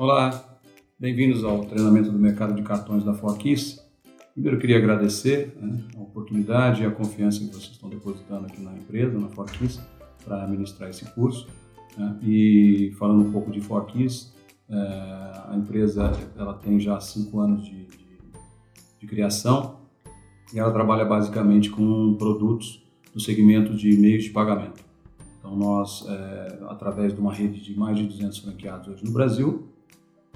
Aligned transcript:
Olá, 0.00 0.58
bem-vindos 0.98 1.44
ao 1.44 1.62
treinamento 1.66 2.10
do 2.10 2.18
mercado 2.18 2.54
de 2.54 2.62
cartões 2.62 3.04
da 3.04 3.12
Forkiss. 3.12 3.86
Primeiro, 4.32 4.58
queria 4.58 4.78
agradecer 4.78 5.54
né, 5.60 5.78
a 5.94 6.00
oportunidade 6.00 6.82
e 6.82 6.86
a 6.86 6.90
confiança 6.90 7.40
que 7.40 7.48
vocês 7.48 7.72
estão 7.72 7.90
depositando 7.90 8.46
aqui 8.46 8.62
na 8.62 8.72
empresa, 8.72 9.18
na 9.18 9.28
Forkiss, 9.28 9.78
para 10.24 10.48
ministrar 10.48 10.88
esse 10.88 11.04
curso. 11.12 11.46
Né? 11.98 12.18
E 12.22 12.94
falando 12.98 13.28
um 13.28 13.30
pouco 13.30 13.50
de 13.50 13.60
Forkiss, 13.60 14.32
é, 14.70 14.74
a 14.74 15.54
empresa 15.54 16.12
ela 16.34 16.54
tem 16.54 16.80
já 16.80 16.98
cinco 16.98 17.38
anos 17.38 17.62
de, 17.62 17.84
de, 17.84 18.18
de 19.00 19.06
criação 19.06 19.80
e 20.54 20.58
ela 20.58 20.72
trabalha 20.72 21.04
basicamente 21.04 21.68
com 21.68 22.14
produtos 22.14 22.82
do 23.12 23.20
segmento 23.20 23.76
de 23.76 23.98
meios 23.98 24.24
de 24.24 24.30
pagamento. 24.30 24.82
Então, 25.38 25.54
nós, 25.54 26.06
é, 26.08 26.58
através 26.70 27.12
de 27.12 27.20
uma 27.20 27.34
rede 27.34 27.60
de 27.62 27.78
mais 27.78 27.98
de 27.98 28.04
200 28.04 28.38
franqueados 28.38 28.88
hoje 28.88 29.04
no 29.04 29.10
Brasil, 29.10 29.69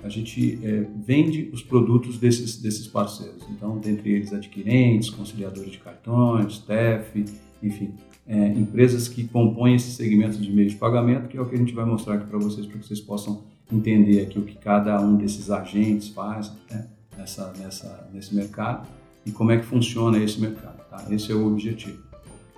a 0.04 0.08
gente 0.10 0.60
é, 0.62 0.86
vende 1.04 1.48
os 1.50 1.62
produtos 1.62 2.18
desses, 2.18 2.60
desses 2.60 2.86
parceiros. 2.86 3.42
Então, 3.50 3.78
dentre 3.78 4.12
eles, 4.12 4.34
adquirentes, 4.34 5.08
conciliadores 5.08 5.72
de 5.72 5.78
cartões, 5.78 6.58
TEF, 6.58 7.24
enfim, 7.62 7.94
é, 8.26 8.48
empresas 8.48 9.08
que 9.08 9.26
compõem 9.26 9.76
esse 9.76 9.92
segmento 9.92 10.36
de 10.36 10.52
meio 10.52 10.68
de 10.68 10.76
pagamento, 10.76 11.26
que 11.26 11.38
é 11.38 11.40
o 11.40 11.46
que 11.46 11.54
a 11.54 11.58
gente 11.58 11.72
vai 11.72 11.86
mostrar 11.86 12.16
aqui 12.16 12.26
para 12.26 12.38
vocês, 12.38 12.66
para 12.66 12.78
que 12.78 12.86
vocês 12.86 13.00
possam 13.00 13.44
entender 13.72 14.20
aqui 14.20 14.38
o 14.38 14.42
que 14.42 14.56
cada 14.56 15.00
um 15.00 15.16
desses 15.16 15.50
agentes 15.50 16.08
faz 16.08 16.52
né, 16.70 16.86
nessa, 17.16 17.50
nessa, 17.58 18.10
nesse 18.12 18.34
mercado 18.34 18.86
e 19.24 19.32
como 19.32 19.52
é 19.52 19.56
que 19.56 19.64
funciona 19.64 20.18
esse 20.18 20.38
mercado. 20.38 20.84
Tá? 20.90 21.06
Esse 21.10 21.32
é 21.32 21.34
o 21.34 21.46
objetivo. 21.46 22.02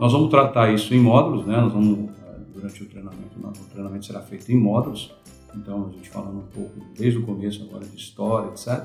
Nós 0.00 0.12
vamos 0.12 0.30
tratar 0.30 0.74
isso 0.74 0.92
em 0.92 1.00
módulos, 1.00 1.46
né? 1.46 1.56
Nós 1.56 1.72
vamos, 1.72 2.10
é, 2.10 2.38
durante 2.52 2.82
o 2.82 2.86
treinamento, 2.86 3.38
o 3.38 3.70
treinamento 3.70 4.04
será 4.04 4.20
feito 4.20 4.50
em 4.50 4.56
módulos, 4.56 5.14
então 5.56 5.88
a 5.88 5.92
gente 5.92 6.08
falando 6.08 6.38
um 6.38 6.46
pouco 6.46 6.80
desde 6.96 7.18
o 7.18 7.22
começo 7.22 7.62
agora 7.62 7.84
de 7.84 7.96
história, 7.96 8.50
etc., 8.50 8.84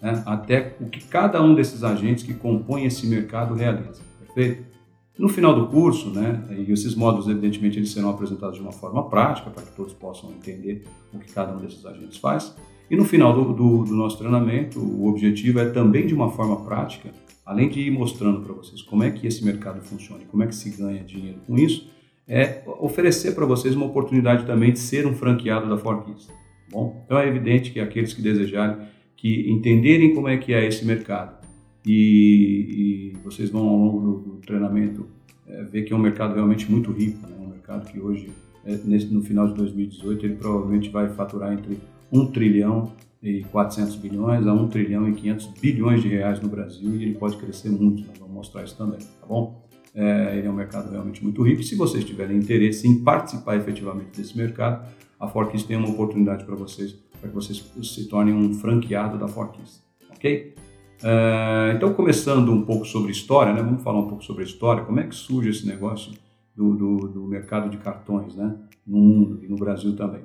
né, 0.00 0.22
até 0.26 0.76
o 0.80 0.86
que 0.86 1.02
cada 1.04 1.42
um 1.42 1.54
desses 1.54 1.82
agentes 1.82 2.24
que 2.24 2.34
compõem 2.34 2.84
esse 2.84 3.06
mercado 3.06 3.54
realiza, 3.54 4.02
perfeito? 4.20 4.76
No 5.18 5.30
final 5.30 5.54
do 5.54 5.68
curso, 5.68 6.10
né, 6.10 6.44
e 6.50 6.70
esses 6.70 6.94
módulos, 6.94 7.26
evidentemente, 7.26 7.78
eles 7.78 7.90
serão 7.90 8.10
apresentados 8.10 8.56
de 8.56 8.62
uma 8.62 8.72
forma 8.72 9.08
prática, 9.08 9.48
para 9.48 9.62
que 9.62 9.74
todos 9.74 9.94
possam 9.94 10.30
entender 10.30 10.84
o 11.12 11.18
que 11.18 11.32
cada 11.32 11.56
um 11.56 11.60
desses 11.60 11.84
agentes 11.86 12.18
faz. 12.18 12.54
E 12.90 12.96
no 12.96 13.04
final 13.04 13.32
do, 13.32 13.54
do, 13.54 13.84
do 13.84 13.94
nosso 13.94 14.18
treinamento, 14.18 14.78
o 14.78 15.08
objetivo 15.08 15.58
é 15.58 15.70
também, 15.70 16.06
de 16.06 16.14
uma 16.14 16.30
forma 16.30 16.62
prática, 16.64 17.10
além 17.46 17.70
de 17.70 17.80
ir 17.80 17.90
mostrando 17.90 18.42
para 18.42 18.52
vocês 18.52 18.82
como 18.82 19.04
é 19.04 19.10
que 19.10 19.26
esse 19.26 19.42
mercado 19.42 19.80
funciona 19.80 20.22
e 20.22 20.26
como 20.26 20.42
é 20.42 20.46
que 20.46 20.54
se 20.54 20.68
ganha 20.70 21.02
dinheiro 21.02 21.38
com 21.46 21.56
isso, 21.56 21.88
é 22.28 22.62
oferecer 22.80 23.34
para 23.34 23.46
vocês 23.46 23.74
uma 23.74 23.86
oportunidade 23.86 24.44
também 24.46 24.72
de 24.72 24.78
ser 24.78 25.06
um 25.06 25.14
franqueado 25.14 25.68
da 25.68 25.78
Forkiss. 25.78 26.26
Tá 26.26 26.34
bom, 26.70 27.02
então 27.04 27.18
é 27.18 27.28
evidente 27.28 27.70
que 27.70 27.78
aqueles 27.78 28.12
que 28.12 28.20
desejarem, 28.20 28.78
que 29.16 29.50
entenderem 29.50 30.14
como 30.14 30.28
é 30.28 30.36
que 30.36 30.52
é 30.52 30.66
esse 30.66 30.84
mercado 30.84 31.46
e, 31.86 33.12
e 33.14 33.16
vocês 33.22 33.48
vão 33.48 33.68
ao 33.68 33.76
longo 33.76 34.00
do, 34.00 34.18
do 34.32 34.36
treinamento 34.38 35.06
é, 35.46 35.62
ver 35.62 35.82
que 35.82 35.92
é 35.92 35.96
um 35.96 36.00
mercado 36.00 36.34
realmente 36.34 36.70
muito 36.70 36.90
rico, 36.90 37.24
né? 37.26 37.36
um 37.40 37.48
mercado 37.48 37.86
que 37.90 38.00
hoje, 38.00 38.30
é, 38.64 38.76
nesse, 38.84 39.06
no 39.06 39.22
final 39.22 39.46
de 39.46 39.54
2018, 39.54 40.26
ele 40.26 40.34
provavelmente 40.34 40.90
vai 40.90 41.08
faturar 41.10 41.52
entre 41.52 41.78
1 42.12 42.26
trilhão 42.32 42.92
e 43.22 43.44
400 43.44 43.96
bilhões 43.96 44.46
a 44.46 44.52
1 44.52 44.68
trilhão 44.68 45.08
e 45.08 45.14
500 45.14 45.46
bilhões 45.60 46.02
de 46.02 46.08
reais 46.08 46.40
no 46.40 46.48
Brasil 46.48 46.96
e 46.96 47.04
ele 47.04 47.14
pode 47.14 47.36
crescer 47.36 47.70
muito, 47.70 48.04
nós 48.06 48.18
vamos 48.18 48.34
mostrar 48.34 48.64
isso 48.64 48.76
também, 48.76 48.98
tá 48.98 49.26
bom? 49.28 49.65
É, 49.96 50.36
ele 50.36 50.46
é 50.46 50.50
um 50.50 50.54
mercado 50.54 50.90
realmente 50.90 51.24
muito 51.24 51.42
rico. 51.42 51.62
Se 51.62 51.74
vocês 51.74 52.04
tiverem 52.04 52.36
interesse 52.36 52.86
em 52.86 53.02
participar 53.02 53.56
efetivamente 53.56 54.14
desse 54.14 54.36
mercado, 54.36 54.86
a 55.18 55.26
Forkiss 55.26 55.64
tem 55.64 55.74
uma 55.74 55.88
oportunidade 55.88 56.44
para 56.44 56.54
vocês, 56.54 56.92
para 57.18 57.30
que 57.30 57.34
vocês 57.34 57.64
se 57.82 58.06
tornem 58.06 58.34
um 58.34 58.52
franqueado 58.52 59.16
da 59.16 59.26
Forkiss, 59.26 59.82
ok? 60.10 60.54
É, 61.02 61.72
então, 61.74 61.94
começando 61.94 62.52
um 62.52 62.62
pouco 62.62 62.84
sobre 62.84 63.10
história, 63.10 63.54
né? 63.54 63.62
vamos 63.62 63.82
falar 63.82 64.00
um 64.00 64.08
pouco 64.08 64.22
sobre 64.22 64.42
a 64.42 64.46
história, 64.46 64.84
como 64.84 65.00
é 65.00 65.04
que 65.04 65.14
surge 65.14 65.48
esse 65.48 65.66
negócio 65.66 66.12
do, 66.54 66.74
do, 66.74 66.96
do 67.08 67.26
mercado 67.26 67.70
de 67.70 67.78
cartões 67.78 68.34
né? 68.34 68.54
no 68.86 68.98
mundo 68.98 69.40
e 69.42 69.48
no 69.48 69.56
Brasil 69.56 69.96
também. 69.96 70.24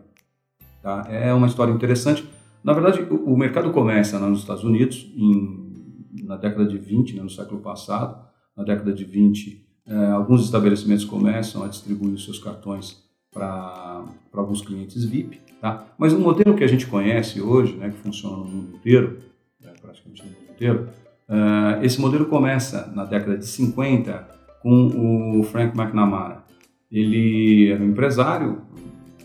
Tá? 0.82 1.06
É 1.10 1.34
uma 1.34 1.48
história 1.48 1.72
interessante. 1.72 2.28
Na 2.62 2.74
verdade, 2.74 3.02
o, 3.04 3.34
o 3.34 3.38
mercado 3.38 3.72
começa 3.72 4.20
nos 4.20 4.40
Estados 4.40 4.64
Unidos, 4.64 5.12
em, 5.16 6.04
na 6.24 6.36
década 6.36 6.66
de 6.66 6.78
20, 6.78 7.16
né? 7.16 7.24
no 7.24 7.30
século 7.30 7.62
passado, 7.62 8.31
na 8.56 8.64
década 8.64 8.94
de 8.94 9.04
20, 9.04 9.66
é, 9.86 10.12
alguns 10.12 10.44
estabelecimentos 10.44 11.06
começam 11.06 11.64
a 11.64 11.68
distribuir 11.68 12.14
os 12.14 12.24
seus 12.24 12.40
cartões 12.40 13.04
para 13.34 14.06
alguns 14.34 14.62
clientes 14.62 15.04
VIP, 15.06 15.40
tá? 15.60 15.86
Mas 15.98 16.14
o 16.14 16.20
modelo 16.20 16.56
que 16.56 16.64
a 16.64 16.68
gente 16.68 16.86
conhece 16.86 17.42
hoje, 17.42 17.76
né, 17.76 17.90
que 17.90 17.98
funciona 17.98 18.38
no 18.38 18.46
mundo 18.46 18.76
inteiro, 18.76 19.20
né, 19.60 19.72
praticamente 19.82 20.22
no 20.22 20.30
mundo 20.30 20.52
inteiro, 20.52 20.90
uh, 21.30 21.84
esse 21.84 22.00
modelo 22.00 22.26
começa 22.26 22.92
na 22.94 23.06
década 23.06 23.38
de 23.38 23.46
50 23.46 24.28
com 24.62 25.40
o 25.40 25.44
Frank 25.44 25.78
McNamara. 25.78 26.44
Ele 26.92 27.72
era 27.72 27.82
um 27.82 27.90
empresário 27.90 28.62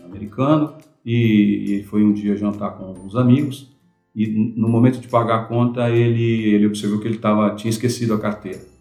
americano 0.05 0.75
e 1.05 1.85
foi 1.89 2.03
um 2.03 2.13
dia 2.13 2.35
jantar 2.35 2.71
com 2.71 2.85
alguns 2.85 3.15
amigos 3.15 3.69
e 4.15 4.25
no 4.55 4.67
momento 4.67 4.99
de 4.99 5.07
pagar 5.07 5.41
a 5.41 5.43
conta 5.45 5.89
ele, 5.89 6.53
ele 6.53 6.65
observou 6.65 6.99
que 6.99 7.07
ele 7.07 7.17
tava, 7.17 7.53
tinha 7.55 7.69
esquecido 7.69 8.13
a 8.13 8.19
carteira 8.19 8.76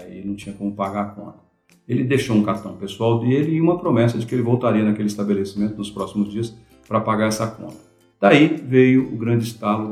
aí 0.00 0.24
não 0.24 0.34
tinha 0.34 0.54
como 0.54 0.72
pagar 0.72 1.02
a 1.02 1.06
conta. 1.06 1.38
Ele 1.86 2.04
deixou 2.04 2.36
um 2.36 2.42
cartão 2.42 2.76
pessoal 2.76 3.18
dele 3.18 3.52
e 3.52 3.60
uma 3.60 3.78
promessa 3.78 4.18
de 4.18 4.26
que 4.26 4.34
ele 4.34 4.42
voltaria 4.42 4.84
naquele 4.84 5.08
estabelecimento 5.08 5.76
nos 5.76 5.90
próximos 5.90 6.30
dias 6.30 6.54
para 6.86 7.00
pagar 7.00 7.28
essa 7.28 7.46
conta. 7.46 7.76
Daí 8.20 8.56
veio 8.56 9.04
o 9.12 9.16
grande 9.16 9.44
estalo 9.44 9.90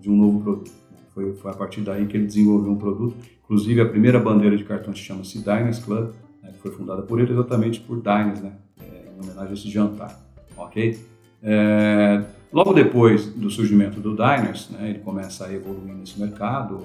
de 0.00 0.10
um 0.10 0.16
novo 0.16 0.40
produto. 0.40 0.70
Foi, 1.14 1.32
foi, 1.34 1.50
a 1.50 1.54
partir 1.54 1.80
daí 1.80 2.06
que 2.06 2.16
ele 2.16 2.26
desenvolveu 2.26 2.72
um 2.72 2.76
produto. 2.76 3.16
Inclusive, 3.44 3.80
a 3.80 3.86
primeira 3.86 4.18
bandeira 4.18 4.56
de 4.56 4.64
cartão 4.64 4.94
chama-se 4.94 5.38
Diners 5.38 5.78
Club, 5.78 6.10
né, 6.42 6.50
que 6.52 6.58
foi 6.58 6.70
fundada 6.70 7.02
por 7.02 7.20
ele 7.20 7.32
exatamente 7.32 7.80
por 7.80 8.00
Diners, 8.00 8.40
né, 8.40 8.52
é, 8.80 9.08
em 9.10 9.24
homenagem 9.24 9.50
a 9.50 9.54
esse 9.54 9.68
jantar. 9.68 10.18
Ok? 10.56 10.98
É, 11.42 12.22
logo 12.52 12.72
depois 12.72 13.26
do 13.26 13.50
surgimento 13.50 14.00
do 14.00 14.10
Diners, 14.10 14.70
né, 14.70 14.90
ele 14.90 14.98
começa 15.00 15.46
a 15.46 15.52
evoluir 15.52 15.94
nesse 15.94 16.18
mercado, 16.20 16.80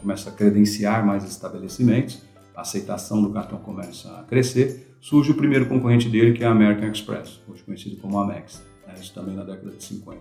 começa 0.00 0.30
a 0.30 0.32
credenciar 0.32 1.04
mais 1.04 1.24
estabelecimentos, 1.24 2.22
a 2.56 2.62
aceitação 2.62 3.22
do 3.22 3.30
cartão 3.30 3.58
começa 3.58 4.08
a 4.18 4.22
crescer, 4.24 4.94
surge 5.00 5.30
o 5.32 5.34
primeiro 5.34 5.66
concorrente 5.66 6.08
dele, 6.08 6.32
que 6.32 6.44
é 6.44 6.46
a 6.46 6.50
American 6.50 6.90
Express, 6.90 7.40
hoje 7.48 7.62
conhecido 7.62 7.96
como 7.96 8.18
Amex, 8.18 8.62
né? 8.86 8.94
isso 9.00 9.14
também 9.14 9.34
na 9.34 9.44
década 9.44 9.70
de 9.70 9.82
50. 9.82 10.20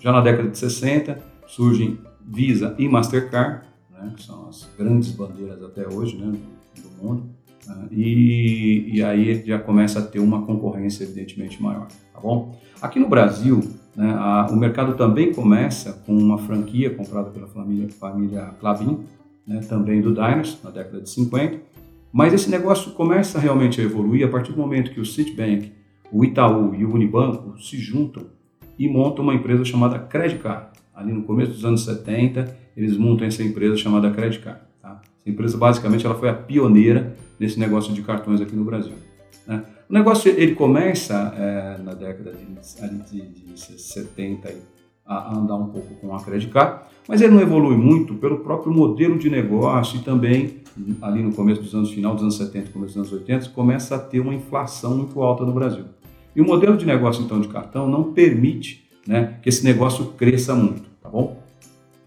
Já 0.00 0.12
na 0.12 0.20
década 0.20 0.48
de 0.48 0.58
60, 0.58 1.18
surgem 1.46 1.98
Visa 2.20 2.74
e 2.78 2.88
Mastercard, 2.88 3.66
né? 3.90 4.12
que 4.16 4.22
são 4.22 4.48
as 4.48 4.68
grandes 4.78 5.10
bandeiras 5.12 5.62
até 5.62 5.88
hoje 5.88 6.16
né? 6.16 6.38
do 6.80 7.04
mundo, 7.04 7.30
né? 7.66 7.88
e, 7.90 8.96
e 8.96 9.02
aí 9.02 9.44
já 9.44 9.58
começa 9.58 9.98
a 9.98 10.02
ter 10.02 10.20
uma 10.20 10.46
concorrência 10.46 11.04
evidentemente 11.04 11.60
maior, 11.60 11.88
tá 12.12 12.20
bom? 12.20 12.56
Aqui 12.80 13.00
no 13.00 13.08
Brasil, 13.08 13.60
né, 13.94 14.14
a, 14.18 14.48
o 14.50 14.56
mercado 14.56 14.94
também 14.94 15.32
começa 15.32 15.92
com 16.06 16.16
uma 16.16 16.38
franquia 16.38 16.90
comprada 16.90 17.30
pela 17.30 17.46
família, 17.46 17.88
família 17.90 18.54
Clavin, 18.58 19.00
né, 19.46 19.60
também 19.68 20.00
do 20.00 20.12
Diners, 20.14 20.58
na 20.62 20.70
década 20.70 21.00
de 21.00 21.10
50. 21.10 21.60
Mas 22.12 22.32
esse 22.32 22.50
negócio 22.50 22.92
começa 22.92 23.38
realmente 23.38 23.80
a 23.80 23.84
evoluir 23.84 24.26
a 24.26 24.30
partir 24.30 24.52
do 24.52 24.58
momento 24.58 24.90
que 24.90 25.00
o 25.00 25.06
Citibank, 25.06 25.72
o 26.10 26.24
Itaú 26.24 26.74
e 26.74 26.84
o 26.84 26.92
Unibanco 26.92 27.58
se 27.58 27.78
juntam 27.78 28.24
e 28.78 28.88
montam 28.88 29.24
uma 29.24 29.34
empresa 29.34 29.64
chamada 29.64 29.98
Credicard. 29.98 30.66
Ali 30.94 31.12
no 31.12 31.22
começo 31.22 31.52
dos 31.52 31.64
anos 31.64 31.84
70, 31.84 32.54
eles 32.76 32.96
montam 32.96 33.26
essa 33.26 33.42
empresa 33.42 33.76
chamada 33.76 34.10
Credicard. 34.10 34.60
Tá? 34.80 35.00
Essa 35.18 35.30
empresa, 35.30 35.56
basicamente, 35.56 36.04
ela 36.04 36.14
foi 36.14 36.28
a 36.28 36.34
pioneira 36.34 37.16
nesse 37.40 37.58
negócio 37.58 37.94
de 37.94 38.02
cartões 38.02 38.40
aqui 38.40 38.54
no 38.54 38.64
Brasil. 38.64 38.92
Né? 39.46 39.62
O 39.88 39.92
negócio 39.92 40.30
ele 40.30 40.54
começa 40.54 41.34
é, 41.36 41.82
na 41.82 41.94
década 41.94 42.32
de, 42.32 43.20
de, 43.20 43.52
de 43.52 43.60
70 43.80 44.52
a 45.04 45.36
andar 45.36 45.56
um 45.56 45.68
pouco 45.68 45.94
com 45.96 46.14
a 46.14 46.22
Credit 46.22 46.50
Card, 46.50 46.80
mas 47.08 47.20
ele 47.20 47.34
não 47.34 47.40
evolui 47.40 47.76
muito 47.76 48.14
pelo 48.14 48.38
próprio 48.38 48.72
modelo 48.72 49.18
de 49.18 49.28
negócio 49.28 49.98
e 49.98 50.02
também 50.02 50.62
ali 51.00 51.22
no 51.22 51.32
começo 51.32 51.60
dos 51.60 51.74
anos 51.74 51.90
final 51.90 52.14
dos 52.14 52.22
anos 52.22 52.36
70, 52.36 52.70
começo 52.70 52.98
dos 52.98 53.12
anos 53.12 53.20
80, 53.20 53.50
começa 53.50 53.96
a 53.96 53.98
ter 53.98 54.20
uma 54.20 54.34
inflação 54.34 54.96
muito 54.96 55.20
alta 55.20 55.44
no 55.44 55.52
Brasil. 55.52 55.84
E 56.34 56.40
o 56.40 56.46
modelo 56.46 56.76
de 56.76 56.86
negócio 56.86 57.22
então 57.22 57.40
de 57.40 57.48
cartão 57.48 57.88
não 57.88 58.12
permite 58.12 58.88
né, 59.06 59.38
que 59.42 59.48
esse 59.48 59.64
negócio 59.64 60.06
cresça 60.16 60.54
muito, 60.54 60.84
tá 61.02 61.08
bom? 61.08 61.42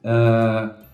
Uh, 0.03 0.84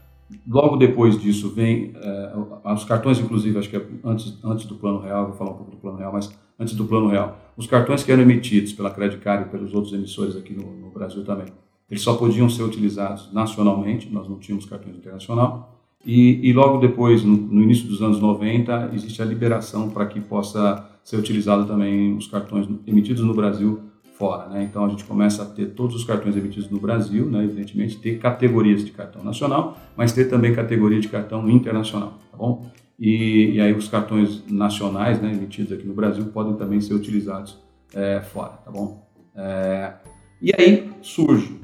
Logo 0.48 0.76
depois 0.76 1.20
disso 1.20 1.50
vem 1.50 1.94
uh, 1.96 2.74
os 2.74 2.84
cartões, 2.84 3.20
inclusive, 3.20 3.58
acho 3.58 3.70
que 3.70 3.78
é 3.78 3.86
antes, 4.04 4.38
antes 4.44 4.66
do 4.66 4.76
plano 4.76 5.00
real, 5.00 5.28
vou 5.28 5.36
falar 5.36 5.52
um 5.52 5.56
pouco 5.56 5.72
do 5.72 5.78
plano 5.78 5.98
real, 5.98 6.14
mas 6.14 6.32
antes 6.60 6.74
do 6.74 6.86
plano 6.86 7.08
real, 7.08 7.40
os 7.58 7.68
cartões 7.68 8.04
que 8.04 8.12
eram 8.12 8.24
emitidos 8.24 8.74
pela 8.74 8.90
Credit 8.90 9.22
Card 9.22 9.48
e 9.48 9.52
pelos 9.52 9.74
outros 9.74 9.94
emissores 9.94 10.36
aqui 10.36 10.54
no, 10.54 10.64
no 10.64 10.90
Brasil 10.90 11.24
também, 11.24 11.48
eles 11.90 12.02
só 12.04 12.16
podiam 12.16 12.50
ser 12.50 12.64
utilizados 12.64 13.32
nacionalmente, 13.34 14.10
nós 14.12 14.28
não 14.28 14.40
tínhamos 14.40 14.66
cartões 14.66 14.96
internacional, 14.96 15.78
e, 16.06 16.50
e 16.50 16.54
logo 16.54 16.80
depois, 16.80 17.24
no, 17.24 17.36
no, 17.36 17.62
início 17.62 17.88
dos 17.88 18.02
anos 18.02 18.20
90, 18.20 18.92
existe 18.94 19.22
a 19.22 19.26
liberação 19.26 19.90
para 19.90 20.06
que 20.06 20.20
possa 20.20 20.90
ser 21.04 21.18
utilizado 21.18 21.66
também 21.66 22.16
os 22.16 22.28
cartões 22.28 22.68
emitidos 22.88 23.24
no 23.24 23.34
Brasil 23.34 23.91
fora. 24.18 24.48
Né? 24.50 24.64
Então 24.64 24.86
a 24.86 24.90
gente 24.90 25.04
começa 25.04 25.44
a 25.44 25.46
ter 25.46 25.68
todos 25.68 25.96
os 25.96 26.04
cartões 26.04 26.36
emitidos 26.38 26.70
no 26.70 26.80
Brasil, 26.80 27.26
né? 27.26 27.44
evidentemente, 27.44 27.98
ter 27.98 28.20
categorias 28.20 28.84
de 28.86 28.92
cartão 28.92 29.24
nacional, 29.24 29.78
mas 29.96 30.14
ter 30.14 30.26
também 30.26 30.54
categoria 30.54 31.00
de 31.00 31.08
cartão 31.08 31.50
internacional, 31.50 32.20
tá 32.32 32.38
bom? 32.38 32.70
E, 33.00 33.54
e 33.54 33.62
aí 33.62 33.74
os 33.74 33.88
cartões 33.88 34.44
nacionais 34.48 35.20
né, 35.20 35.32
emitidos 35.32 35.72
aqui 35.72 35.88
no 35.88 35.94
Brasil 35.94 36.26
podem 36.26 36.54
também 36.54 36.80
ser 36.80 36.94
utilizados 36.94 37.58
é, 37.96 38.22
fora, 38.22 38.52
tá 38.64 38.70
bom? 38.70 39.04
É, 39.36 39.94
e 40.42 40.52
aí 40.54 40.92
surge, 41.02 41.60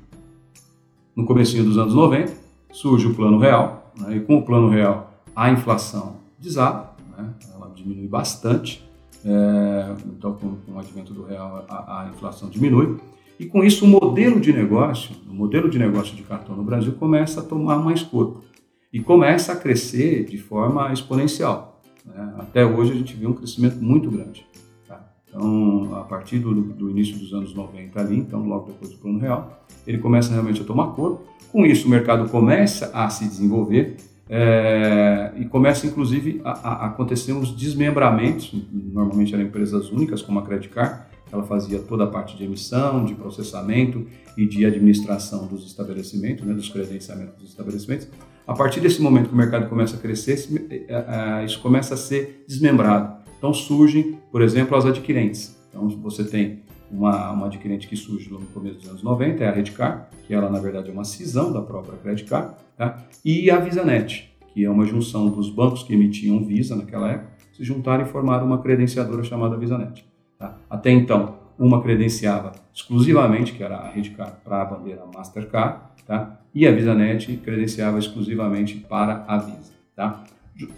no 1.16 1.26
comecinho 1.26 1.64
dos 1.64 1.78
anos 1.78 1.94
90, 1.94 2.34
surge 2.72 3.08
o 3.08 3.14
Plano 3.14 3.38
Real, 3.38 3.92
né? 4.00 4.18
e 4.18 4.20
com 4.20 4.38
o 4.38 4.46
Plano 4.46 4.70
Real 4.70 5.14
a 5.36 5.52
inflação 5.52 6.18
desaba, 6.40 6.96
né? 7.16 7.34
ela 7.54 7.72
diminui 7.76 8.08
bastante, 8.08 8.87
é, 9.26 9.96
então, 10.06 10.34
com, 10.34 10.56
com, 10.56 10.74
o 10.74 10.80
advento 10.80 11.14
do 11.14 11.24
real, 11.24 11.66
a, 11.68 12.04
a, 12.04 12.10
inflação 12.10 12.50
diminui. 12.50 12.98
E 13.40 13.46
com 13.46 13.64
isso, 13.64 13.86
o 13.86 13.88
modelo 13.88 14.40
de 14.40 14.52
negócio, 14.52 15.16
o 15.30 15.34
modelo 15.34 15.70
de 15.70 15.78
negócio 15.78 16.16
de 16.16 16.24
cartão 16.24 16.56
no 16.56 16.64
Brasil 16.64 16.94
começa 16.94 17.42
a 17.42 17.44
tomar 17.44 17.78
mais 17.78 18.02
corpo 18.02 18.44
e 18.92 19.00
começa 19.00 19.54
a 19.54 19.56
crescer 19.56 20.26
de 20.26 20.38
forma 20.38 20.92
exponencial. 20.92 21.82
Né? 22.06 22.34
Até 22.40 22.66
hoje, 22.66 22.92
a 22.92 22.96
gente 22.96 23.16
vê 23.16 23.28
um 23.28 23.34
crescimento 23.34 23.78
muito 23.78 24.10
grande. 24.10 24.46
Tá? 24.88 25.08
Então, 25.28 25.96
a 25.96 26.04
partir 26.04 26.40
do, 26.40 26.54
do, 26.54 26.90
início 26.90 27.18
dos 27.18 27.34
anos 27.34 27.54
90 27.54 28.00
ali, 28.00 28.18
então 28.18 28.44
logo 28.48 28.68
depois 28.68 28.92
do 28.92 28.98
Plano 28.98 29.20
Real, 29.20 29.66
ele 29.86 30.00
começa 30.00 30.32
realmente 30.32 30.62
a 30.62 30.66
tomar 30.66 30.88
corpo. 30.94 31.24
Com 31.52 31.66
isso, 31.66 31.88
o 31.88 31.90
mercado 31.90 32.30
começa 32.30 32.92
a 32.94 33.10
se 33.10 33.26
desenvolver 33.26 33.98
é, 34.30 35.32
e 35.38 35.46
começa, 35.46 35.88
inclusive, 35.88 36.42
a, 36.44 36.52
a, 36.52 36.86
acontecer 36.88 37.32
uns 37.34 37.56
desmembramentos. 37.56 38.54
Normalmente 38.72 39.34
eram 39.34 39.44
empresas 39.44 39.92
únicas, 39.92 40.22
como 40.22 40.40
a 40.40 40.42
Credit 40.42 40.70
Card. 40.70 41.02
Ela 41.32 41.44
fazia 41.44 41.80
toda 41.80 42.06
a 42.06 42.08
parte 42.08 42.38
de 42.38 42.44
emissão, 42.44 43.04
de 43.04 43.14
processamento 43.14 44.06
e 44.38 44.46
de 44.46 44.66
administração 44.66 45.46
dos 45.48 45.66
estabelecimentos, 45.66 46.46
né, 46.46 46.54
dos 46.54 46.70
credenciamentos 46.70 47.36
dos 47.36 47.50
estabelecimentos. 47.50 48.08
A 48.46 48.54
partir 48.54 48.80
desse 48.80 49.02
momento 49.02 49.28
que 49.28 49.34
o 49.34 49.38
mercado 49.38 49.68
começa 49.68 49.98
a 49.98 50.00
crescer, 50.00 50.38
é, 50.70 51.42
é, 51.42 51.46
isso 51.46 51.60
começa 51.62 51.96
a 51.96 51.98
ser 51.98 52.46
desmembrado. 52.48 53.18
Então 53.38 53.54
surgem, 53.54 54.18
por 54.32 54.42
exemplo, 54.42 54.78
as 54.78 54.86
adquirentes. 54.86 55.58
Então 55.70 55.90
você 55.90 56.24
tem 56.24 56.64
uma, 56.92 57.32
uma 57.32 57.48
adquirente 57.48 57.88
que 57.88 57.96
surge 57.96 58.30
no 58.32 58.40
começo 58.48 58.80
dos 58.80 58.90
anos 58.90 59.04
90, 59.04 59.44
é 59.44 59.48
a 59.48 59.52
Redcar, 59.52 60.10
que 60.26 60.34
ela 60.34 60.50
na 60.50 60.60
verdade 60.60 60.90
é 60.90 60.94
uma 60.94 61.04
cisão 61.04 61.52
da 61.52 61.62
própria 61.62 61.98
Credit 61.98 62.30
Card, 62.30 62.56
tá? 62.76 63.04
e 63.24 63.50
a 63.50 63.60
VisaNet, 63.60 64.34
que 64.54 64.64
é 64.64 64.70
uma 64.70 64.86
junção 64.86 65.30
dos 65.30 65.50
bancos 65.50 65.84
que 65.84 65.94
emitiam 65.94 66.44
Visa 66.44 66.76
naquela 66.76 67.12
época, 67.12 67.32
se 67.54 67.64
juntaram 67.64 68.04
e 68.04 68.08
formaram 68.08 68.46
uma 68.46 68.62
credenciadora 68.62 69.24
chamada 69.24 69.58
VisaNet. 69.58 70.06
Tá? 70.38 70.58
Até 70.70 70.92
então, 70.92 71.36
uma 71.58 71.82
credenciava 71.82 72.52
exclusivamente, 72.74 73.54
que 73.54 73.64
era 73.64 73.78
a 73.78 73.90
Redcar, 73.90 74.40
para 74.44 74.62
a 74.62 74.66
bandeira 74.66 75.04
Mastercard, 75.14 75.80
tá? 76.06 76.40
e 76.54 76.68
a 76.68 76.72
VisaNet 76.72 77.38
credenciava 77.38 77.98
exclusivamente 77.98 78.76
para 78.76 79.26
a 79.28 79.38
Visa. 79.38 79.74
Tá? 79.96 80.24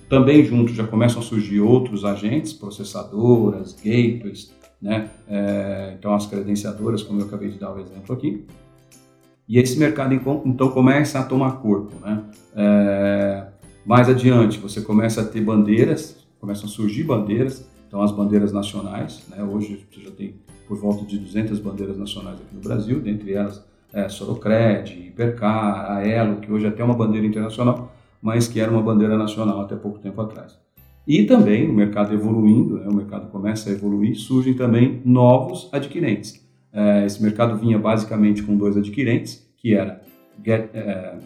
Também 0.09 0.43
junto 0.43 0.73
já 0.73 0.85
começam 0.85 1.21
a 1.21 1.23
surgir 1.23 1.61
outros 1.61 2.03
agentes, 2.03 2.51
processadoras, 2.51 3.73
gateways, 3.73 4.53
né? 4.81 5.09
É, 5.27 5.95
então 5.97 6.13
as 6.13 6.25
credenciadoras, 6.25 7.03
como 7.03 7.21
eu 7.21 7.25
acabei 7.25 7.49
de 7.49 7.59
dar 7.59 7.73
o 7.73 7.79
exemplo 7.79 8.15
aqui. 8.15 8.45
E 9.47 9.57
esse 9.57 9.79
mercado 9.79 10.13
então 10.13 10.69
começa 10.69 11.19
a 11.19 11.23
tomar 11.23 11.53
corpo, 11.53 11.93
né? 12.05 12.23
É, 12.55 13.47
mais 13.85 14.07
adiante 14.07 14.59
você 14.59 14.81
começa 14.81 15.21
a 15.21 15.25
ter 15.25 15.41
bandeiras, 15.41 16.17
começam 16.39 16.65
a 16.65 16.69
surgir 16.69 17.03
bandeiras, 17.03 17.67
então 17.87 18.01
as 18.01 18.11
bandeiras 18.11 18.51
nacionais, 18.51 19.23
né? 19.29 19.43
Hoje 19.43 19.85
você 19.91 20.01
já 20.01 20.11
tem 20.11 20.35
por 20.67 20.77
volta 20.77 21.03
de 21.03 21.17
200 21.17 21.59
bandeiras 21.59 21.97
nacionais 21.97 22.39
aqui 22.39 22.55
no 22.55 22.61
Brasil, 22.61 22.99
dentre 22.99 23.33
elas 23.33 23.65
é, 23.91 24.07
Sorocred, 24.07 24.93
Hipercar, 25.07 25.91
a 25.91 26.07
Elo, 26.07 26.37
que 26.37 26.51
hoje 26.51 26.65
é 26.65 26.69
até 26.69 26.83
uma 26.83 26.93
bandeira 26.93 27.25
internacional, 27.25 27.91
mas 28.21 28.47
que 28.47 28.59
era 28.59 28.71
uma 28.71 28.81
bandeira 28.81 29.17
nacional 29.17 29.61
até 29.61 29.75
pouco 29.75 29.97
tempo 29.97 30.21
atrás. 30.21 30.59
E 31.09 31.23
também 31.23 31.67
o 31.67 31.73
mercado 31.73 32.13
evoluindo, 32.13 32.77
né, 32.77 32.87
o 32.87 32.93
mercado 32.93 33.31
começa 33.31 33.67
a 33.67 33.73
evoluir, 33.73 34.15
surgem 34.15 34.53
também 34.53 35.01
novos 35.03 35.67
adquirentes. 35.71 36.47
É, 36.71 37.03
esse 37.03 37.19
mercado 37.23 37.57
vinha 37.57 37.79
basicamente 37.79 38.43
com 38.43 38.55
dois 38.55 38.77
adquirentes, 38.77 39.43
que 39.57 39.73
era 39.73 40.03
Get, 40.45 40.69
é, 40.71 41.17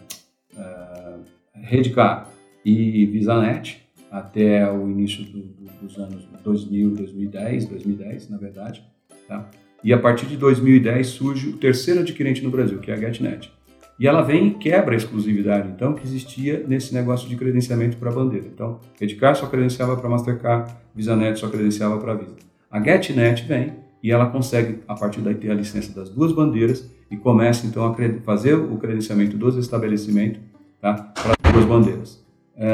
é, 0.56 1.14
Redcar 1.56 2.30
e 2.64 3.04
VisaNet, 3.04 3.86
até 4.10 4.66
o 4.72 4.88
início 4.90 5.22
do, 5.22 5.40
do, 5.40 5.70
dos 5.82 5.98
anos 5.98 6.26
2000, 6.42 6.94
2010, 6.94 7.66
2010 7.66 8.30
na 8.30 8.38
verdade. 8.38 8.82
Tá? 9.28 9.50
E 9.84 9.92
a 9.92 9.98
partir 9.98 10.24
de 10.24 10.38
2010 10.38 11.08
surge 11.08 11.50
o 11.50 11.58
terceiro 11.58 12.00
adquirente 12.00 12.42
no 12.42 12.48
Brasil, 12.48 12.78
que 12.78 12.90
é 12.90 12.94
a 12.94 12.96
GetNet. 12.96 13.52
E 13.98 14.08
ela 14.08 14.22
vem 14.22 14.48
e 14.48 14.54
quebra 14.54 14.94
a 14.94 14.96
exclusividade, 14.96 15.68
então, 15.68 15.94
que 15.94 16.04
existia 16.04 16.64
nesse 16.66 16.92
negócio 16.92 17.28
de 17.28 17.36
credenciamento 17.36 17.96
para 17.96 18.10
a 18.10 18.12
bandeira. 18.12 18.46
Então, 18.52 18.80
Redcar 18.98 19.36
só 19.36 19.46
credenciava 19.46 19.96
para 19.96 20.08
Mastercard, 20.08 20.74
VisaNet 20.94 21.38
só 21.38 21.48
credenciava 21.48 21.98
para 21.98 22.14
Visa. 22.14 22.34
A 22.70 22.80
GetNet 22.82 23.44
vem 23.46 23.72
e 24.02 24.10
ela 24.10 24.26
consegue, 24.26 24.80
a 24.88 24.94
partir 24.94 25.20
daí, 25.20 25.36
ter 25.36 25.50
a 25.50 25.54
licença 25.54 25.94
das 25.94 26.10
duas 26.10 26.32
bandeiras 26.32 26.90
e 27.08 27.16
começa, 27.16 27.66
então, 27.66 27.86
a 27.86 27.94
fazer 28.24 28.54
o 28.54 28.76
credenciamento 28.78 29.36
dos 29.36 29.56
estabelecimentos 29.56 30.40
tá, 30.80 30.94
para 30.94 31.32
as 31.44 31.52
duas 31.52 31.64
bandeiras. 31.64 32.24
É, 32.56 32.68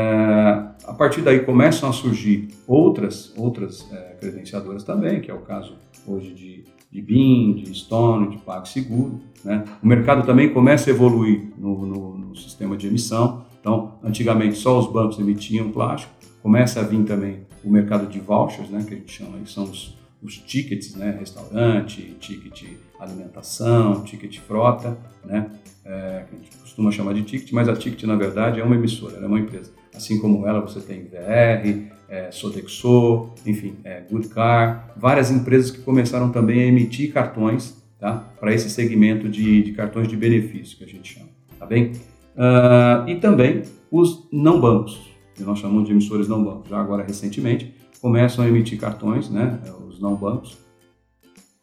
a 0.87 0.95
partir 0.95 1.21
daí 1.21 1.41
começam 1.41 1.89
a 1.89 1.93
surgir 1.93 2.49
outras, 2.67 3.33
outras 3.37 3.87
é, 3.93 4.17
credenciadoras 4.19 4.85
também, 4.85 5.21
que 5.21 5.31
é 5.31 5.35
o 5.35 5.41
caso 5.41 5.77
hoje 6.07 6.33
de 6.33 6.65
de 6.91 7.01
BIM, 7.01 7.55
de 7.55 7.73
Stone, 7.75 8.31
de 8.31 8.39
PagSeguro. 8.39 9.21
Né? 9.45 9.65
O 9.83 9.87
mercado 9.87 10.27
também 10.27 10.53
começa 10.53 10.91
a 10.91 10.93
evoluir 10.93 11.49
no, 11.59 11.87
no, 11.87 12.19
no, 12.19 12.37
sistema 12.37 12.77
de 12.77 12.87
emissão. 12.87 13.45
Então, 13.61 13.95
antigamente 14.03 14.57
só 14.57 14.79
os 14.79 14.91
bancos 14.91 15.19
emitiam 15.19 15.71
plástico. 15.71 16.13
Começa 16.43 16.81
a 16.81 16.83
vir 16.83 17.05
também 17.05 17.41
o 17.65 17.71
mercado 17.71 18.07
de 18.07 18.19
vouchers, 18.21 18.71
né, 18.71 18.85
que 18.87 18.95
a 18.95 18.97
gente 18.97 19.13
chama, 19.13 19.39
que 19.39 19.51
são 19.51 19.65
os, 19.65 19.99
os 20.23 20.39
tickets, 20.39 20.95
né, 20.95 21.17
restaurante, 21.19 22.17
ticket 22.19 22.65
alimentação, 22.99 24.03
ticket 24.03 24.39
frota, 24.41 24.97
né, 25.25 25.51
é, 25.85 26.25
que 26.29 26.37
a 26.37 26.39
gente 26.39 26.57
costuma 26.59 26.91
chamar 26.91 27.15
de 27.15 27.23
ticket, 27.23 27.53
mas 27.53 27.69
a 27.69 27.75
ticket 27.75 28.03
na 28.05 28.17
verdade 28.17 28.61
é 28.61 28.65
uma 28.65 28.75
emissora, 28.75 29.19
é 29.19 29.27
uma 29.27 29.39
empresa. 29.39 29.73
Assim 29.95 30.19
como 30.19 30.47
ela, 30.47 30.61
você 30.61 30.81
tem 30.81 31.05
VR, 31.05 31.91
é, 32.09 32.31
Sodexo, 32.31 33.31
enfim, 33.47 33.77
é, 33.85 34.03
Goodcar, 34.11 34.93
várias 34.97 35.31
empresas 35.31 35.71
que 35.71 35.81
começaram 35.81 36.31
também 36.31 36.61
a 36.61 36.67
emitir 36.67 37.13
cartões 37.13 37.80
tá, 38.01 38.17
para 38.41 38.55
esse 38.55 38.71
segmento 38.71 39.29
de, 39.29 39.63
de, 39.63 39.73
cartões 39.73 40.09
de 40.09 40.17
benefício 40.17 40.79
que 40.79 40.85
a 40.85 40.89
gente 40.89 41.15
chama, 41.15 41.29
tá 41.59 41.67
bem? 41.67 41.93
Uh, 42.35 43.09
e 43.09 43.17
também 43.17 43.63
os 43.91 44.27
não 44.33 44.61
bancos, 44.61 45.01
que 45.35 45.43
nós 45.43 45.59
chamamos 45.59 45.87
de 45.87 45.93
emissores 45.93 46.27
não 46.27 46.43
bancos, 46.43 46.71
já 46.71 46.81
agora 46.81 47.05
recentemente, 47.05 47.75
começam 48.01 48.45
a 48.45 48.49
emitir 48.49 48.81
cartões, 48.81 49.29
né, 49.29 49.61
os 49.87 50.01
não 50.01 50.17
bancos, 50.17 50.59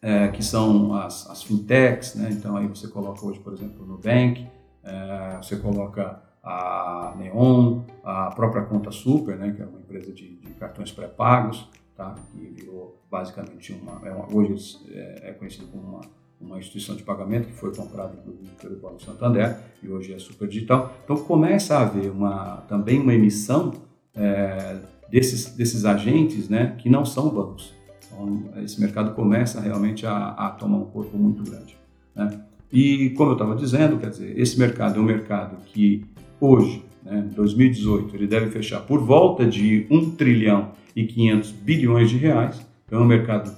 é, 0.02 0.28
que 0.28 0.44
são 0.44 0.94
as, 0.94 1.28
as, 1.30 1.42
fintechs, 1.42 2.16
né, 2.16 2.30
então 2.32 2.56
aí 2.56 2.68
você 2.68 2.88
coloca 2.88 3.26
hoje, 3.26 3.40
por 3.40 3.54
exemplo, 3.54 3.86
no 3.86 3.94
Nubank, 3.94 4.48
é, 4.84 5.38
você 5.42 5.56
coloca 5.56 6.22
a 6.44 7.16
Neon, 7.18 7.82
a 8.04 8.30
própria 8.32 8.64
Conta 8.64 8.92
Super, 8.92 9.36
né, 9.38 9.52
que 9.52 9.62
é 9.62 9.66
uma 9.66 9.80
empresa 9.80 10.14
de, 10.14 10.36
de 10.38 10.52
cartões 10.54 10.92
pré-pagos, 10.92 11.68
tá, 11.96 12.16
que 12.32 12.40
virou 12.40 13.04
basicamente 13.10 13.74
uma, 13.74 14.00
é 14.08 14.14
hoje 14.32 14.78
é, 14.92 15.30
é 15.30 15.34
conhecido 15.34 15.68
como 15.68 15.84
uma, 15.84 16.02
uma 16.40 16.60
instituição 16.60 16.96
de 16.96 17.04
pagamento 17.04 17.48
que 17.48 17.54
foi 17.54 17.74
comprada 17.76 18.18
pelo 18.62 18.76
Banco 18.78 19.02
Santander 19.04 19.58
e 19.82 19.90
hoje 19.90 20.14
é 20.14 20.20
super 20.20 20.48
digital. 20.48 20.96
Então 21.04 21.18
começa 21.18 21.76
a 21.76 21.82
haver 21.82 22.12
uma, 22.12 22.58
também 22.68 23.00
uma 23.02 23.14
emissão 23.14 23.74
é, 24.16 24.78
desses, 25.10 25.56
desses 25.56 25.86
agentes 25.86 26.50
né, 26.50 26.76
que 26.78 26.90
não 26.90 27.06
são 27.06 27.30
bancos. 27.30 27.74
Então, 28.06 28.50
esse 28.64 28.80
mercado 28.80 29.14
começa 29.14 29.60
realmente 29.60 30.06
a, 30.06 30.30
a 30.30 30.50
tomar 30.52 30.78
um 30.78 30.86
corpo 30.86 31.18
muito 31.18 31.44
grande. 31.44 31.78
Né? 32.16 32.42
E 32.72 33.12
como 33.12 33.32
eu 33.32 33.34
estava 33.34 33.56
dizendo, 33.56 33.98
quer 33.98 34.10
dizer, 34.10 34.38
esse 34.38 34.60
mercado 34.60 35.00
é 35.00 35.02
um 35.02 35.06
mercado 35.06 35.58
que 35.66 36.06
hoje, 36.40 36.84
né, 37.04 37.28
2018, 37.36 38.16
ele 38.16 38.28
deve 38.28 38.50
fechar 38.50 38.82
por 38.82 39.00
volta 39.00 39.46
de 39.46 39.86
1 39.90 40.12
trilhão 40.12 40.72
e 40.96 41.06
500 41.06 41.52
bilhões 41.52 42.10
de 42.10 42.18
reais. 42.18 42.66
Então 42.86 43.00
é 43.00 43.02
um 43.04 43.08
mercado 43.08 43.52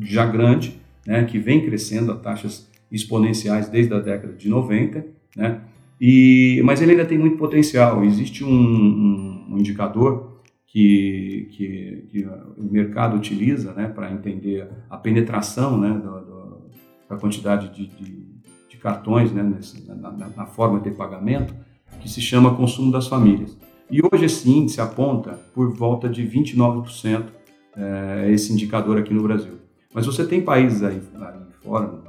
já 0.00 0.26
grande, 0.26 0.80
né, 1.06 1.24
que 1.24 1.38
vem 1.38 1.64
crescendo 1.64 2.12
a 2.12 2.16
taxas 2.16 2.70
exponenciais 2.90 3.68
desde 3.68 3.92
a 3.94 4.00
década 4.00 4.34
de 4.34 4.48
90, 4.48 5.04
né, 5.36 5.60
e, 6.00 6.60
mas 6.64 6.82
ele 6.82 6.92
ainda 6.92 7.04
tem 7.04 7.18
muito 7.18 7.36
potencial. 7.36 8.04
Existe 8.04 8.44
um, 8.44 8.50
um, 8.50 9.46
um 9.52 9.58
indicador 9.58 10.42
que, 10.66 11.48
que, 11.52 12.04
que, 12.10 12.26
o 12.58 12.64
mercado 12.64 13.16
utiliza 13.16 13.72
né, 13.72 13.86
para 13.86 14.12
entender 14.12 14.68
a 14.90 14.96
penetração 14.96 15.78
né, 15.78 15.90
do, 15.90 16.20
do, 16.20 16.70
da 17.08 17.16
quantidade 17.16 17.68
de, 17.74 17.86
de, 17.86 18.26
de 18.68 18.76
cartões 18.76 19.32
né, 19.32 19.42
nesse, 19.42 19.86
na, 19.86 20.10
na, 20.10 20.46
forma 20.46 20.80
de 20.80 20.90
pagamento, 20.90 21.54
que 22.00 22.08
se 22.08 22.20
chama 22.20 22.56
consumo 22.56 22.90
das 22.90 23.06
famílias. 23.06 23.56
E 23.90 24.00
hoje 24.02 24.24
esse 24.24 24.50
índice 24.50 24.80
aponta 24.80 25.38
por 25.54 25.72
volta 25.72 26.08
de 26.08 26.26
29% 26.26 27.24
é, 27.76 28.30
esse 28.32 28.52
indicador 28.52 28.98
aqui 28.98 29.14
no 29.14 29.22
Brasil. 29.22 29.63
Mas 29.94 30.04
você 30.04 30.26
tem 30.26 30.42
países 30.42 30.82
aí, 30.82 31.00
aí 31.14 31.40
fora, 31.62 32.02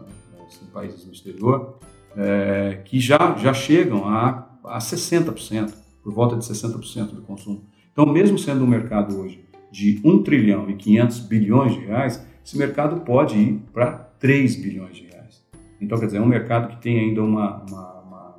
países 0.75 1.05
no 1.05 1.13
exterior, 1.13 1.79
é, 2.17 2.81
que 2.83 2.99
já, 2.99 3.35
já 3.37 3.53
chegam 3.53 4.07
a, 4.07 4.49
a 4.65 4.79
60%, 4.79 5.73
por 6.03 6.13
volta 6.13 6.35
de 6.35 6.43
60% 6.43 7.11
do 7.11 7.21
consumo. 7.21 7.63
Então, 7.93 8.05
mesmo 8.05 8.37
sendo 8.37 8.65
um 8.65 8.67
mercado 8.67 9.17
hoje 9.17 9.45
de 9.71 10.01
1 10.03 10.23
trilhão 10.23 10.69
e 10.69 10.75
500 10.75 11.19
bilhões 11.21 11.73
de 11.73 11.79
reais, 11.79 12.25
esse 12.45 12.57
mercado 12.57 13.01
pode 13.01 13.37
ir 13.37 13.61
para 13.73 13.91
3 14.19 14.55
bilhões 14.57 14.97
de 14.97 15.05
reais. 15.05 15.43
Então, 15.79 15.97
quer 15.97 16.07
dizer, 16.07 16.17
é 16.17 16.21
um 16.21 16.27
mercado 16.27 16.75
que 16.75 16.81
tem 16.81 16.99
ainda 16.99 17.23
uma, 17.23 17.63
uma, 17.63 17.93
uma 18.01 18.35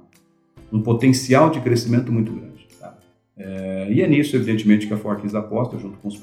um 0.72 0.82
potencial 0.82 1.50
de 1.50 1.60
crescimento 1.60 2.12
muito 2.12 2.32
grande. 2.32 2.66
Tá? 2.78 2.96
É, 3.36 3.88
e 3.90 4.02
é 4.02 4.08
nisso, 4.08 4.36
evidentemente, 4.36 4.86
que 4.86 4.92
a 4.92 4.96
Forkins 4.96 5.34
aposta, 5.34 5.78
junto 5.78 5.98
com, 5.98 6.08
os 6.08 6.20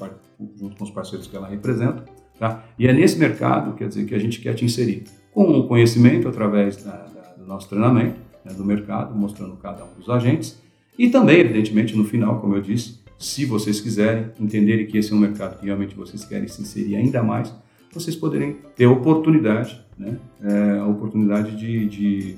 junto 0.56 0.76
com 0.76 0.84
os 0.84 0.90
parceiros 0.90 1.26
que 1.26 1.36
ela 1.36 1.48
representa. 1.48 2.04
Tá? 2.38 2.64
E 2.78 2.86
é 2.86 2.92
nesse 2.92 3.18
mercado, 3.18 3.74
quer 3.74 3.88
dizer, 3.88 4.04
que 4.06 4.14
a 4.14 4.18
gente 4.18 4.40
quer 4.40 4.54
te 4.54 4.64
inserir 4.64 5.04
com 5.32 5.58
o 5.58 5.66
conhecimento 5.66 6.28
através 6.28 6.82
da, 6.82 6.92
da, 6.92 7.34
do 7.36 7.46
nosso 7.46 7.68
treinamento, 7.68 8.16
né, 8.44 8.52
do 8.52 8.64
mercado, 8.64 9.14
mostrando 9.14 9.56
cada 9.56 9.84
um 9.84 9.94
dos 9.98 10.08
agentes. 10.08 10.60
E 10.98 11.08
também, 11.08 11.38
evidentemente, 11.38 11.96
no 11.96 12.04
final, 12.04 12.40
como 12.40 12.54
eu 12.56 12.60
disse, 12.60 13.00
se 13.18 13.44
vocês 13.44 13.80
quiserem 13.80 14.26
entenderem 14.38 14.86
que 14.86 14.98
esse 14.98 15.12
é 15.12 15.14
um 15.14 15.18
mercado 15.18 15.58
que 15.58 15.66
realmente 15.66 15.94
vocês 15.94 16.24
querem 16.24 16.46
se 16.46 16.60
inserir 16.60 16.96
ainda 16.96 17.22
mais, 17.22 17.52
vocês 17.92 18.16
poderem 18.16 18.56
ter 18.76 18.86
oportunidade, 18.86 19.80
né, 19.98 20.18
é, 20.42 20.78
a 20.78 20.86
oportunidade 20.86 21.56
de, 21.56 21.88
de, 21.88 22.36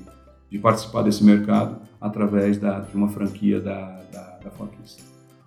de, 0.49 0.59
participar 0.59 1.01
desse 1.01 1.23
mercado 1.23 1.81
através 1.99 2.57
da, 2.57 2.79
de 2.79 2.95
uma 2.95 3.09
franquia 3.09 3.59
da, 3.59 4.01
da, 4.11 4.39
da 4.43 4.51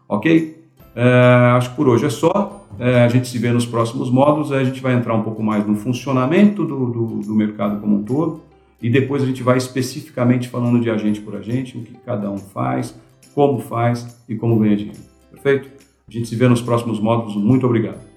Ok? 0.09 0.65
É, 0.95 1.53
acho 1.57 1.71
que 1.71 1.77
por 1.77 1.89
hoje 1.89 2.07
é 2.07 2.11
só. 2.11 2.67
É, 2.79 3.05
a 3.05 3.09
gente 3.09 3.29
se 3.29 3.39
vê 3.39 3.51
nos 3.51 3.67
próximos 3.67 4.11
módulos. 4.11 4.53
A 4.53 4.63
gente 4.65 4.81
vai 4.81 4.95
entrar 4.95 5.15
um 5.15 5.23
pouco 5.23 5.43
mais 5.43 5.67
no 5.67 5.75
funcionamento 5.77 6.65
do, 6.65 6.87
do, 6.87 7.07
do 7.21 7.35
mercado 7.35 7.81
como 7.81 7.97
um 7.97 8.03
todo. 8.03 8.43
E 8.83 8.89
depois 8.89 9.23
a 9.23 9.27
gente 9.27 9.43
vai 9.43 9.59
especificamente 9.59 10.49
falando 10.49 10.81
de 10.81 10.91
agente 10.91 11.21
por 11.21 11.37
agente, 11.37 11.77
o 11.77 11.83
que 11.83 11.95
cada 12.05 12.31
um 12.31 12.39
faz, 12.39 12.99
como 13.35 13.59
faz 13.59 14.25
e 14.29 14.35
como 14.35 14.59
ganha 14.59 14.77
dinheiro. 14.77 15.01
Perfeito? 15.31 15.69
A 16.09 16.13
gente 16.13 16.29
se 16.29 16.35
vê 16.35 16.49
nos 16.49 16.63
próximos 16.63 16.99
módulos. 16.99 17.37
Muito 17.37 17.67
obrigado. 17.67 18.10